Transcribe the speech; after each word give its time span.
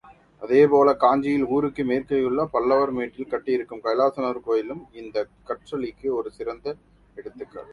அதேபோல, 0.41 0.93
காஞ்சியில் 0.93 1.45
ஊருக்கு 1.45 1.83
மேற்கேயுள்ள 1.83 2.45
பல்லவர் 2.45 2.91
மேட்டில் 2.91 3.29
கட்டியிருக்கும் 3.29 3.83
கைலாசநாதர் 3.83 4.43
கோயிலும் 4.43 4.87
இந்தக் 4.91 5.29
கற்றளிக்கு 5.43 6.15
ஒரு 6.15 6.31
சிறந்த 6.31 6.75
எடுத்துக்காட்டு. 7.15 7.69